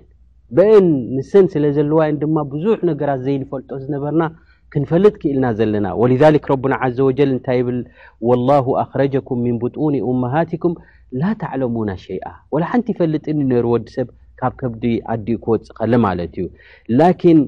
በአን 0.57 0.87
ንስን 1.17 1.45
ስለ 1.53 1.63
ዘለዋየን 1.77 2.17
ድማ 2.23 2.35
ብዙሕ 2.53 2.77
ነገራት 2.91 3.21
ዘይንፈልጦ 3.27 3.69
ዝነበርና 3.83 4.23
ክንፈልጥ 4.75 5.13
ክኢልና 5.21 5.45
ዘለና 5.59 5.87
ወሊዛሊክ 6.01 6.45
ረብና 6.51 6.73
ዘ 6.97 6.99
ወጀል 7.09 7.29
እንታይ 7.35 7.57
ይብል 7.61 7.79
ወላሁ 8.29 8.67
ኣክረጀኩም 8.83 9.41
ምን 9.45 9.55
ቡጡን 9.63 9.95
እመሃትኩም 10.13 10.75
ላተዕለሙና 11.21 11.91
ሸይኣ 12.05 12.27
ወላ 12.55 12.63
ሓንቲ 12.73 12.87
ይፈልጥ 12.95 13.25
ኒ 13.37 13.41
ነሩወዲ 13.53 13.85
ሰብ 13.97 14.07
ካብ 14.39 14.53
ከብዲ 14.61 14.83
ኣዲኡ 15.13 15.37
ክወፅእ 15.43 15.73
ኸለ 15.77 15.93
ማለት 16.05 16.33
እዩ 16.41 16.45
ላኪን 16.99 17.39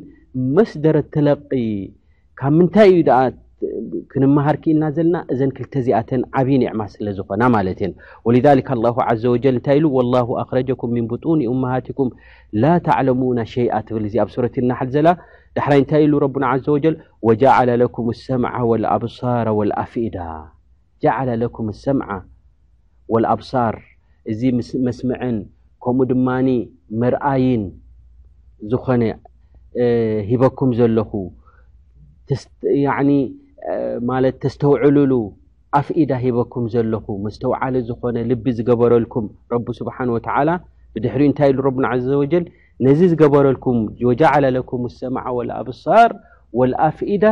መስደረ 0.57 0.95
ተለቂ 1.15 1.49
ካብ 2.39 2.53
ምንታይ 2.57 2.89
እዩ 2.97 3.03
ኣ 3.19 3.21
ክንመሃር 4.11 4.55
ክኢልና 4.63 4.83
ዘለና 4.95 5.15
እዘን 5.33 5.51
ክልተ 5.57 5.73
ዚኣተን 5.85 6.21
ዓብይ 6.39 6.57
ኒዕማ 6.63 6.81
ስለ 6.93 7.05
ዝኮና 7.17 7.43
ማለት 7.55 7.79
እየን 7.81 7.93
ወሊሊክ 8.27 8.67
ላ 8.85 8.89
ዘ 9.21 9.23
ወጀል 9.35 9.55
እንታይ 9.59 9.77
ኢሉ 9.79 9.85
ላ 10.13 10.21
ኣክረጀኩም 10.41 10.91
ምን 10.97 11.05
ብጡን 11.11 11.39
እመሃትኩም 11.53 12.09
ላ 12.61 12.73
ተዕለሙና 12.87 13.39
ሸይአ 13.53 13.79
ትብል 13.87 14.05
እዚ 14.09 14.15
ኣብ 14.23 14.29
ሱረት 14.35 14.55
ኢልናሓልዘላ 14.61 15.09
ዳሕራይ 15.59 15.79
እንታይ 15.83 16.03
ኢሉ 16.07 16.13
ረና 16.25 16.45
ዘ 16.65 16.69
ወጀል 16.77 16.95
ወጃዓለ 17.29 17.69
ለኩም 17.83 18.07
ሰምዓ 18.25 18.53
ወኣብሳር 18.71 19.47
ወልኣፍዳ 19.59 20.17
ጃ 21.05 21.17
ለኩም 21.43 21.69
ሰምዓ 21.83 22.09
ወኣብሳር 23.15 23.75
እዚ 24.31 24.41
መስምዐን 24.87 25.37
ከምኡ 25.83 26.05
ድማ 26.11 26.27
መርኣይን 27.01 27.63
ዝኾነ 28.71 29.01
ሂበኩም 30.29 30.69
ዘለኹ 30.79 31.11
ለት 34.23 34.35
ተስተውዕልሉ 34.43 35.11
ኣፍኢዳ 35.79 36.11
ሂበኩም 36.23 36.65
ዘለኹ 36.73 37.05
መስተውዓሊ 37.25 37.75
ዝኾነ 37.89 38.17
ልቢ 38.29 38.45
ዝገበረልኩም 38.57 39.25
ረቢ 39.53 39.67
ስብሓን 39.79 40.09
ወተዓላ 40.15 40.49
ብድሕሪ 40.93 41.21
እንታይ 41.29 41.51
ሉ 41.57 41.61
ረ 41.67 41.91
ዘ 42.05 42.11
ወጀል 42.21 42.45
ነዚ 42.85 42.99
ዝገበረልኩም 43.13 43.77
ወጃዓላ 44.09 44.45
ለኩም 44.57 44.83
ሰማዓ 44.99 45.25
ወኣብሳር 45.37 46.11
ወኣፍዳ 46.59 47.23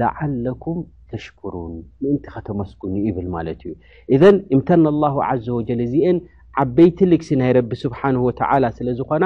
ላዓለኩም 0.00 0.78
ተሽክሩን 1.10 1.74
ምእንቲ 2.02 2.24
ከተመስኩኑ 2.34 2.94
ይብል 3.06 3.26
ማለት 3.36 3.60
እዩ 3.66 3.72
እዘ 4.14 4.22
እምታን 4.54 4.84
ኣላ 4.92 5.04
ዘ 5.46 5.48
ወጀል 5.58 5.80
እዚአን 5.86 6.16
ዓበይቲ 6.62 6.98
ልግሲ 7.12 7.30
ናይ 7.40 7.50
ረቢ 7.56 7.70
ስብሓን 7.84 8.16
ወተዓላ 8.26 8.64
ስለ 8.78 8.88
ዝኮና 8.98 9.24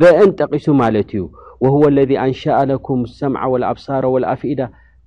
ብአን 0.00 0.30
ጠቂሱ 0.40 0.66
ማለት 0.82 1.10
እዩ 1.18 1.22
ወወ 1.64 1.82
ለዚ 1.96 2.10
ኣንሸኣ 2.24 2.56
ለኩም 2.70 3.00
ሰምዓ 3.20 3.42
ወልኣብሳር 3.54 4.04
ወኣፍኢዳ 4.14 4.60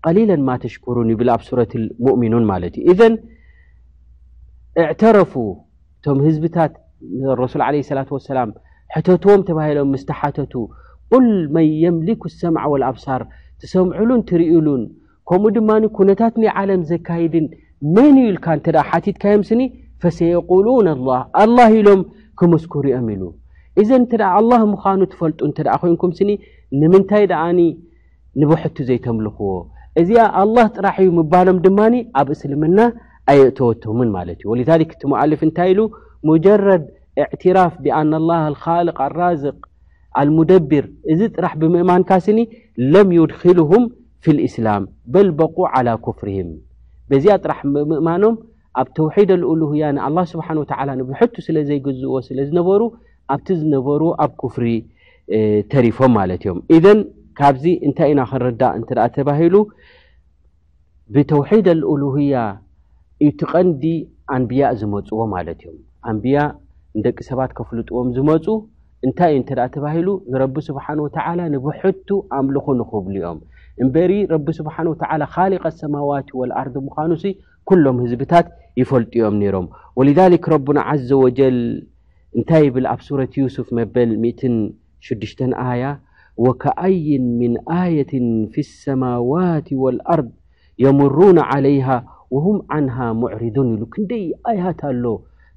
ቀሊለን 0.07 0.41
ማ 0.47 0.57
ተሽክሩን 0.63 1.07
ይብል 1.13 1.29
ኣብ 1.35 1.41
ሱረት 1.47 1.71
ሙእሚኑን 2.05 2.43
ማለት 2.51 2.73
እዩ 2.81 2.85
እዘን 2.93 3.13
እዕተረፉ 4.83 5.33
እቶም 5.99 6.17
ህዝብታት 6.27 6.73
ረሱል 7.41 7.61
ዓለ 7.67 7.75
ሰላት 7.91 8.09
ወሰላም 8.15 8.49
ሕተትዎም 8.95 9.41
ተባሂሎም 9.49 9.89
ምስተሓተቱ 9.95 10.53
ኩል 11.13 11.25
መን 11.55 11.65
የምሊኩ 11.83 12.23
ሰምዓ 12.41 12.63
ወልኣብሳር 12.73 13.21
ትሰምዑሉን 13.61 14.21
ትርእሉን 14.29 14.83
ከምኡ 15.29 15.51
ድማ 15.57 15.71
ኩነታት 15.97 16.33
ንይ 16.41 16.49
ዓለም 16.61 16.81
ዘካይድን 16.91 17.45
መን 17.95 18.15
እዩልካ 18.23 18.45
እተደ 18.59 18.77
ሓቲትካዮም 18.89 19.43
ስኒ 19.49 19.61
ፈሰየቁሉና 20.05 20.89
ላህ 21.09 21.21
ኣላ 21.43 21.59
ኢሎም 21.79 22.01
ክምስኩርኦም 22.39 23.07
ኢሉ 23.13 23.23
እዘን 23.81 23.97
እንተ 24.01 24.11
ኣላ 24.37 24.51
ምዃኑ 24.73 24.99
ትፈልጡ 25.13 25.39
እንተደኣ 25.49 25.73
ኮይንኩም 25.81 26.11
ስኒ 26.19 26.31
ንምንታይ 26.81 27.23
ደኣኒ 27.31 27.59
ንቦሕቱ 28.39 28.77
ዘይተምልኽዎ 28.89 29.51
እዚኣ 30.01 30.23
ኣልላህ 30.41 30.65
ጥራሕ 30.77 30.95
እዩ 31.03 31.09
ምባሎም 31.19 31.57
ድማኒ 31.65 31.95
ኣብ 32.19 32.29
እስልምና 32.35 32.79
ኣይእተወቶምን 33.33 34.09
ማለት 34.17 34.37
እዩ 34.41 34.47
ወልዛሊክ 34.53 34.89
እቲ 34.95 35.03
መዓልፍ 35.11 35.41
እንታይ 35.47 35.69
ኢሉ 35.73 35.81
ሙጀረድ 36.29 36.83
እዕትራፍ 37.23 37.73
ብኣናላሃ 37.83 38.43
አልካልቅ 38.81 38.97
አራዝቅ 39.07 39.59
ኣልሙደብር 40.21 40.85
እዚ 41.13 41.19
ጥራሕ 41.35 41.53
ብምእማንካ 41.61 42.09
ስኒ 42.25 42.39
ለም 42.93 43.09
ይድኪሉም 43.17 43.85
ፊ 44.25 44.35
ልእስላም 44.37 44.83
በልበቁ 45.13 45.55
ዓላ 45.75 45.87
ኩፍርህም 46.07 46.51
በዚኣ 47.09 47.33
ጥራሕ 47.45 47.59
ብምእማኖም 47.77 48.35
ኣብ 48.81 48.87
ተውሒድ 48.97 49.29
ልኦሉያ 49.41 49.83
ንኣላ 49.95 50.17
ስብሓ 50.31 50.47
ወተዓላ 50.61 50.89
ንብሕቱ 50.99 51.35
ስለ 51.47 51.57
ዘይገዝእዎ 51.69 52.15
ስለ 52.27 52.37
ዝነበሩ 52.49 52.81
ኣብቲ 53.33 53.47
ዝነበሩ 53.61 54.01
ኣብ 54.23 54.31
ክፍሪ 54.41 54.67
ተሪፎም 55.71 56.11
ማለት 56.19 56.41
እዮም 56.45 56.59
ኢዘን 56.77 56.99
ካብዚ 57.37 57.65
እንታይ 57.87 58.09
ኢና 58.13 58.21
ክንረዳእ 58.31 58.73
እንተኣ 58.79 58.99
ተባሂሉ 59.17 59.55
ብተውሒድ 61.15 61.67
ልኦሉህያ 61.79 62.35
እዩቲ 63.25 63.41
ቐንዲ 63.53 63.83
ኣንቢያ 64.35 64.65
ዝመፅዎ 64.81 65.19
ማለት 65.35 65.59
እዮም 65.65 65.77
ኣንብያ 66.11 66.37
ንደቂ 66.99 67.17
ሰባት 67.31 67.51
ከፍልጥዎም 67.59 68.07
ዝመፁ 68.17 68.45
እንታይእዩ 69.07 69.39
እንተኣ 69.41 69.65
ተባሂሉ 69.75 70.07
ንረቢ 70.31 70.55
ስብሓን 70.69 70.99
ወተዓላ 71.05 71.39
ንብሕቱ 71.55 72.09
ኣምልኹ 72.37 72.67
ንኽብሉ 72.81 73.15
ኦም 73.31 73.39
እምበሪ 73.83 74.11
ረቢ 74.33 74.47
ስብሓን 74.59 74.87
ወተዓላ 74.91 75.23
ካሊቀ 75.35 75.63
ሰማዋት 75.81 76.27
ወልኣርዲ 76.39 76.75
ምዃኑሲ 76.87 77.23
ሎም 77.85 77.97
ህዝብታት 78.05 78.47
ይፈልጥዮም 78.79 79.37
ሮም 79.55 79.67
ولذك 79.99 80.43
ረبና 80.53 80.77
عዘ 80.89 81.09
وጀል 81.23 81.57
እንታይ 82.37 82.65
ብል 82.75 82.85
ኣብ 82.93 82.99
ሱረة 83.07 83.35
ስፍ 83.55 83.67
መበል 83.77 84.09
6 85.07 85.43
ያ 85.83 85.83
ወከአይን 86.45 87.23
ምن 87.39 87.53
ኣየት 87.79 88.11
في 88.53 88.59
الሰማዋት 88.67 89.67
والአርض 89.83 90.29
የምሩون 90.83 91.37
علይه 91.51 91.87
وهም 92.35 92.57
ዓንه 92.73 92.95
ሙዕርضን 93.21 93.67
ኢሉ 93.75 93.81
ክንደይ 93.93 94.25
ኣያት 94.51 94.79
ኣሎ 94.91 95.03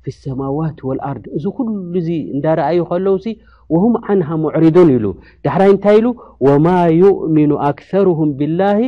في 0.03 0.09
الሰማዋት 0.15 0.79
والአርድ 0.89 1.25
እዚ 1.37 1.45
ኩሉ 1.57 1.95
ዚ 2.07 2.09
እንዳረአዩ 2.35 2.79
ከለውሲ 2.91 3.27
وهም 3.75 3.95
ዓንه 4.09 4.29
ሙዕርضን 4.45 4.89
ኢሉ 4.97 5.05
ዳሕራይ 5.45 5.71
እንታይ 5.75 5.97
ኢሉ 6.01 6.07
وማ 6.47 6.67
يؤምኑ 7.03 7.51
ኣክثርهም 7.71 8.29
ብلላه 8.39 8.81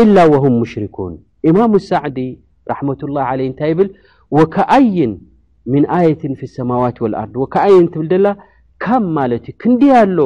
إላ 0.00 0.16
وهም 0.32 0.54
ሙሽሪኩን 0.62 1.12
ሳዕዲ 1.90 2.18
ረመة 2.70 2.98
لላه 3.08 3.30
ለ 3.38 3.40
እንታይ 3.50 3.70
ይብል 3.72 3.88
ወከአይን 4.36 5.12
ምን 5.72 5.84
ኣየት 5.96 6.22
ف 6.40 6.42
ሰማዋት 6.56 6.96
ወልኣርድ 7.04 7.34
ወከአይን 7.42 7.86
ትብል 7.92 8.06
ደላ 8.12 8.26
ካብ 8.82 9.04
ማለት 9.18 9.44
እዩ 9.50 9.54
ክንዲያ 9.60 9.92
ኣሎ 10.04 10.18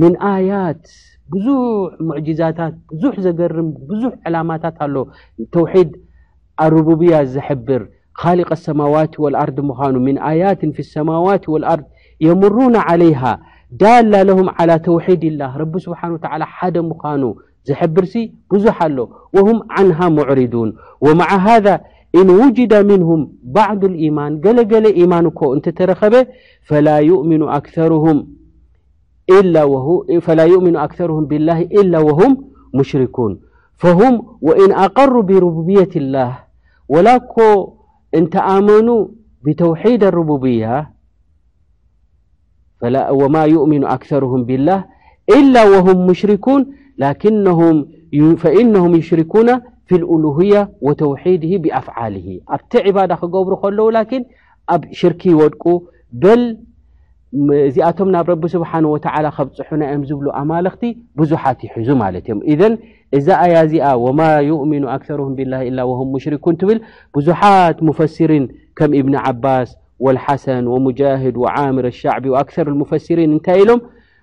ምን 0.00 0.12
ኣያት 0.32 0.84
ብዙሕ 1.32 1.62
ሙዕጅዛታት 2.08 2.74
ብዙሕ 2.96 3.14
ዘገርም 3.26 3.68
ብዙሕ 3.90 4.12
ዕላማታት 4.28 4.76
ኣሎ 4.86 4.96
ተውሒድ 5.54 5.90
ኣرቡብያ 6.66 7.12
ዘሕብር 7.34 7.82
ካሊق 8.20 8.50
ሰማዋት 8.66 9.12
وልኣርድ 9.24 9.58
ምኳኑ 9.70 9.94
ምን 10.06 10.16
ኣያትን 10.30 10.70
ف 10.76 10.78
لሰማዋት 10.84 11.44
وልኣርድ 11.52 11.86
የምሩና 12.26 12.76
عለይሃ 12.88 13.22
ዳላ 13.80 14.12
ለهም 14.28 14.48
على 14.58 14.72
ተውሒድ 14.86 15.22
ላህ 15.40 15.50
ረቢ 15.62 15.74
ስብሓኑ 15.86 16.10
ወ 16.16 16.20
ሓደ 16.58 16.74
ምኳኑ 16.90 17.22
زحبرس 17.68 18.14
بዙح 18.50 18.76
ኣله 18.86 19.06
وهم 19.34 19.58
عنها 19.74 20.06
معرضون 20.18 20.68
ومع 21.06 21.28
هذا 21.48 21.74
إن 22.18 22.26
وجد 22.42 22.72
منهم 22.90 23.20
بعض 23.60 23.80
الإيمان 23.90 24.30
قلل 24.44 24.84
إيمان 25.00 25.24
ك 25.38 25.40
እنت 25.56 25.66
ترخب 25.78 26.14
فلا 26.68 26.98
يؤمن 27.00 27.42
أكثرهم 30.86 31.24
بالله 31.30 31.58
إلا 31.80 31.88
وهم 32.06 32.32
مشركون 32.80 33.32
فهم 33.82 34.14
وإن 34.48 34.70
أقروا 34.86 35.22
بربوبية 35.28 35.92
الله 36.02 36.32
ول 36.92 37.08
ك 37.34 37.36
أنت 38.18 38.34
آمنوا 38.56 39.02
بتوحيد 39.44 40.00
الرببية 40.10 40.74
وما 43.20 43.44
يؤمن 43.54 43.82
أكثرهم 43.96 44.40
بالله 44.48 44.78
إلا 45.38 45.62
وهم 45.72 45.96
مشركون 46.10 46.60
ፈእነهም 47.22 48.92
ይሽርኩና 49.00 49.48
ፊ 49.90 49.98
ሉهያ 50.24 50.54
ወተውሒድ 50.86 51.44
ብኣፍዓል 51.64 52.14
ኣብቲ 52.54 52.72
ዕባዳ 52.88 53.10
ክገብሩ 53.20 53.52
ከለዉ 53.62 53.86
ላኪን 53.96 54.22
ኣብ 54.74 54.82
ሽርኪ 54.98 55.22
ይወድቁ 55.34 55.62
በል 56.22 56.42
እዚኣቶም 57.68 58.08
ናብ 58.14 58.26
ረቢ 58.32 58.44
ስብሓንه 58.54 58.88
ወተ 58.94 59.06
ከብፅሑናዮም 59.36 60.02
ዝብሉ 60.10 60.26
ኣማለኽቲ 60.40 60.82
ብዙሓት 61.18 61.58
ይሕዙ 61.66 61.88
ማለት 62.02 62.24
እዮም 62.30 62.40
እዘ 62.52 62.62
እዛ 63.18 63.26
ኣያ 63.44 63.56
ዚኣ 63.72 63.86
ወማ 64.04 64.20
ይؤምኑ 64.48 64.84
ኣክሰርም 64.96 65.30
ብላ 65.38 65.54
ላ 65.76 65.84
ወهም 65.90 66.08
ሙሽርኩን 66.14 66.54
ትብል 66.60 66.78
ብዙሓት 67.16 67.78
መፈስሪን 67.88 68.44
ከም 68.78 68.90
እብኒ 69.00 69.14
ዓባስ 69.28 69.68
ወاልሓሰን 70.04 70.64
ወሙጃهድ 70.74 71.34
ወዓምር 71.44 71.86
ሸዕቢ 72.00 72.24
ኣክሰር 72.42 72.66
መፈስሪን 72.82 73.30
እንታይ 73.36 73.58
ኢሎም 73.64 73.80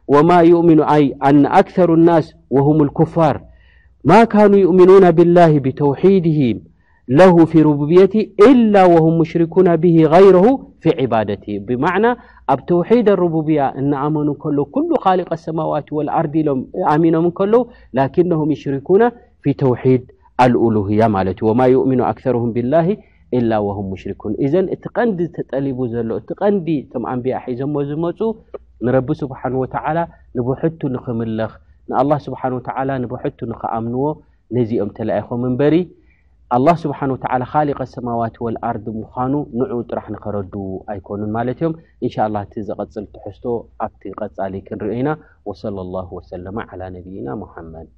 وما 0.07 0.39
يؤمن 0.41 0.81
أن 1.25 1.45
أكثر 1.45 1.93
الناس 1.93 2.33
وهم 2.49 2.83
الكفار 2.83 3.41
ما 4.03 4.23
كانوا 4.23 4.57
يؤمنون 4.59 5.11
بالله 5.11 5.59
بتوحيده 5.59 6.59
له 7.09 7.45
في 7.45 7.61
ربوبيته 7.61 8.29
إلا 8.49 8.85
وهم 8.85 9.17
مشركون 9.19 9.75
به 9.75 10.03
غيره 10.03 10.67
في 10.79 11.01
عبادته 11.01 11.59
بمعنى 11.59 12.15
اب 12.49 12.65
توحيد 12.65 13.09
الربوبية 13.09 13.67
ان 13.67 13.93
آمنوا 13.93 14.33
كلو 14.33 14.65
كل 14.65 14.93
خالق 14.99 15.33
السماوات 15.33 15.93
والارض 15.93 16.37
م 16.37 16.63
آمنم 16.93 17.25
نكلو 17.27 17.67
لكنهم 17.93 18.51
يشركون 18.51 19.09
في 19.43 19.53
توحيد 19.53 20.11
الألوهية 20.41 21.07
مال 21.07 21.35
وما 21.41 21.65
يؤمن 21.65 22.01
أكثرهم 22.01 22.51
بالله 22.51 22.97
ኢላ 23.37 23.53
ወም 23.67 23.85
ሙሽሪኩን 23.91 24.33
እዘን 24.45 24.67
እቲ 24.75 24.83
ቀንዲ 24.97 25.19
ተጠሊቡ 25.37 25.79
ዘሎ 25.93 26.09
እቲ 26.21 26.29
ቀንዲ 26.41 26.67
እቶም 26.83 27.05
ኣንቢያ 27.11 27.37
ሒዞሞ 27.45 27.75
ዝመፁ 27.89 28.19
ንረቢ 28.87 29.07
ስብሓን 29.21 29.53
ወተዓላ 29.61 29.99
ንብሕቱ 30.37 30.81
ንኽምልኽ 30.95 31.51
ንኣላ 31.91 32.11
ስብሓ 32.25 32.41
ወተላ 32.57 32.89
ንብሕቱ 33.03 33.39
ንክኣምንዎ 33.51 34.03
ነዚኦም 34.55 34.89
ተለኣይኹም 34.97 35.39
መንበሪ 35.45 35.75
ኣላ 36.55 36.67
ስብሓ 36.83 36.99
ወተላ 37.15 37.41
ካሊቀ 37.51 37.79
ሰማዋት 37.95 38.35
ወልኣርድ 38.45 38.85
ምዃኑ 38.99 39.33
ንዑኡ 39.59 39.79
ጥራሕ 39.89 40.05
ንኸረዱ 40.15 40.53
ኣይኮኑን 40.93 41.31
ማለት 41.37 41.59
እዮም 41.61 41.73
እንሻ 42.07 42.15
ላ 42.33 42.43
እቲ 42.47 42.53
ዘቐፅል 42.69 43.05
ትሕዝቶ 43.15 43.45
ኣብቲ 43.85 44.03
ቀጻሊ 44.21 44.53
ክንርኦ 44.69 44.93
ኢና 45.03 45.11
ወለ 45.51 45.77
ላ 45.93 46.07
ወሰለ 46.17 46.45
ነብይና 46.85 47.29
ሙሓመድ 47.45 47.95